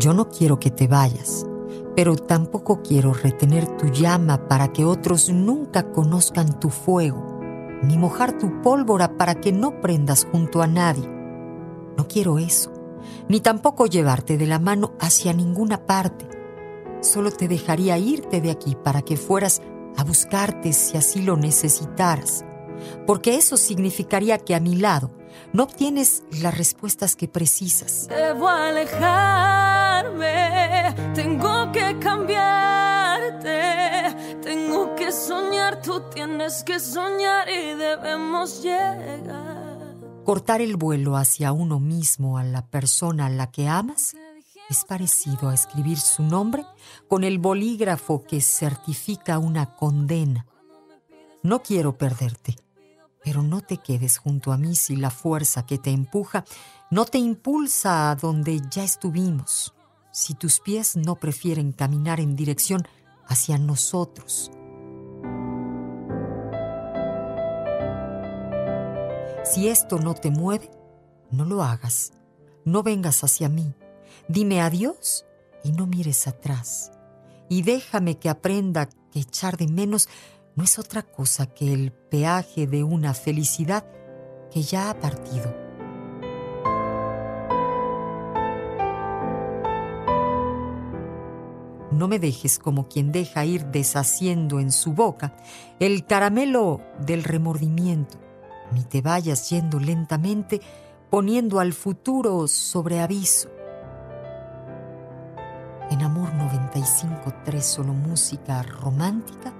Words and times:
Yo 0.00 0.14
no 0.14 0.30
quiero 0.30 0.58
que 0.58 0.70
te 0.70 0.88
vayas, 0.88 1.44
pero 1.94 2.16
tampoco 2.16 2.80
quiero 2.80 3.12
retener 3.12 3.66
tu 3.76 3.88
llama 3.88 4.48
para 4.48 4.72
que 4.72 4.86
otros 4.86 5.28
nunca 5.28 5.92
conozcan 5.92 6.58
tu 6.58 6.70
fuego, 6.70 7.38
ni 7.82 7.98
mojar 7.98 8.38
tu 8.38 8.62
pólvora 8.62 9.18
para 9.18 9.34
que 9.34 9.52
no 9.52 9.82
prendas 9.82 10.26
junto 10.32 10.62
a 10.62 10.66
nadie. 10.66 11.06
No 11.98 12.08
quiero 12.08 12.38
eso, 12.38 12.72
ni 13.28 13.40
tampoco 13.40 13.84
llevarte 13.84 14.38
de 14.38 14.46
la 14.46 14.58
mano 14.58 14.94
hacia 15.00 15.34
ninguna 15.34 15.84
parte. 15.84 16.26
Solo 17.02 17.30
te 17.30 17.46
dejaría 17.46 17.98
irte 17.98 18.40
de 18.40 18.52
aquí 18.52 18.78
para 18.82 19.02
que 19.02 19.18
fueras 19.18 19.60
a 19.98 20.04
buscarte 20.04 20.72
si 20.72 20.96
así 20.96 21.20
lo 21.20 21.36
necesitaras, 21.36 22.42
porque 23.06 23.36
eso 23.36 23.56
significaría 23.56 24.38
que 24.38 24.54
a 24.54 24.60
mi 24.60 24.76
lado 24.76 25.10
no 25.52 25.64
obtienes 25.64 26.22
las 26.40 26.56
respuestas 26.56 27.16
que 27.16 27.26
precisas. 27.28 28.06
Debo 28.08 28.48
alejarme, 28.48 30.24
tengo 31.14 31.72
que 31.72 31.98
cambiarte, 31.98 33.58
tengo 34.42 34.94
que 34.94 35.10
soñar, 35.12 35.82
tú 35.82 36.02
tienes 36.14 36.62
que 36.64 36.78
soñar 36.78 37.48
y 37.48 37.74
debemos 37.74 38.62
llegar. 38.62 39.58
Cortar 40.24 40.60
el 40.60 40.76
vuelo 40.76 41.16
hacia 41.16 41.50
uno 41.52 41.80
mismo 41.80 42.38
a 42.38 42.44
la 42.44 42.66
persona 42.66 43.26
a 43.26 43.30
la 43.30 43.50
que 43.50 43.66
amas 43.66 44.14
es 44.68 44.84
parecido 44.84 45.48
a 45.48 45.54
escribir 45.54 45.98
su 45.98 46.22
nombre 46.22 46.64
con 47.08 47.24
el 47.24 47.40
bolígrafo 47.40 48.22
que 48.22 48.40
certifica 48.40 49.40
una 49.40 49.74
condena. 49.74 50.46
No 51.42 51.62
quiero 51.62 51.98
perderte 51.98 52.56
pero 53.22 53.42
no 53.42 53.60
te 53.60 53.76
quedes 53.76 54.18
junto 54.18 54.52
a 54.52 54.56
mí 54.56 54.76
si 54.76 54.96
la 54.96 55.10
fuerza 55.10 55.66
que 55.66 55.78
te 55.78 55.90
empuja 55.90 56.44
no 56.90 57.04
te 57.04 57.18
impulsa 57.18 58.10
a 58.10 58.16
donde 58.16 58.60
ya 58.70 58.82
estuvimos, 58.82 59.74
si 60.12 60.34
tus 60.34 60.60
pies 60.60 60.96
no 60.96 61.16
prefieren 61.16 61.72
caminar 61.72 62.20
en 62.20 62.34
dirección 62.36 62.82
hacia 63.26 63.58
nosotros. 63.58 64.50
Si 69.44 69.68
esto 69.68 69.98
no 69.98 70.14
te 70.14 70.30
mueve, 70.30 70.70
no 71.30 71.44
lo 71.44 71.62
hagas. 71.62 72.12
No 72.64 72.82
vengas 72.82 73.24
hacia 73.24 73.48
mí. 73.48 73.74
Dime 74.28 74.60
adiós 74.60 75.24
y 75.64 75.72
no 75.72 75.86
mires 75.86 76.28
atrás. 76.28 76.92
Y 77.48 77.62
déjame 77.62 78.18
que 78.18 78.28
aprenda 78.28 78.88
que 79.10 79.20
echar 79.20 79.56
de 79.56 79.66
menos 79.66 80.08
no 80.56 80.64
es 80.64 80.78
otra 80.78 81.02
cosa 81.02 81.46
que 81.46 81.72
el 81.72 81.92
peaje 81.92 82.66
de 82.66 82.82
una 82.82 83.14
felicidad 83.14 83.84
que 84.50 84.62
ya 84.62 84.90
ha 84.90 84.98
partido. 84.98 85.54
No 91.92 92.08
me 92.08 92.18
dejes 92.18 92.58
como 92.58 92.88
quien 92.88 93.12
deja 93.12 93.44
ir 93.44 93.66
deshaciendo 93.66 94.58
en 94.60 94.72
su 94.72 94.92
boca 94.94 95.34
el 95.80 96.06
caramelo 96.06 96.80
del 96.98 97.24
remordimiento, 97.24 98.18
ni 98.72 98.84
te 98.84 99.02
vayas 99.02 99.50
yendo 99.50 99.78
lentamente 99.78 100.60
poniendo 101.10 101.58
al 101.60 101.72
futuro 101.72 102.46
sobre 102.48 103.00
aviso. 103.00 103.50
En 105.90 106.02
Amor 106.02 106.30
95.3 106.32 107.60
solo 107.60 107.92
música 107.92 108.62
romántica 108.62 109.52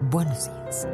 Buenos 0.00 0.48
días. 0.48 0.86